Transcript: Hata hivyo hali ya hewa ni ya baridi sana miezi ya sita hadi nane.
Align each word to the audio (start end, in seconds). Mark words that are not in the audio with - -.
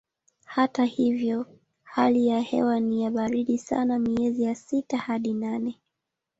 Hata 0.45 0.85
hivyo 0.85 1.45
hali 1.83 2.27
ya 2.27 2.39
hewa 2.41 2.79
ni 2.79 3.03
ya 3.03 3.11
baridi 3.11 3.57
sana 3.57 3.99
miezi 3.99 4.43
ya 4.43 4.55
sita 4.55 4.97
hadi 4.97 5.33
nane. 5.33 5.79